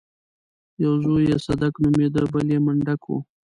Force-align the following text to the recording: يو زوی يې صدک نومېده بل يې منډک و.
يو 0.83 0.91
زوی 1.03 1.23
يې 1.29 1.37
صدک 1.45 1.73
نومېده 1.83 2.23
بل 2.31 2.47
يې 2.53 2.59
منډک 2.65 3.01
و. 3.07 3.13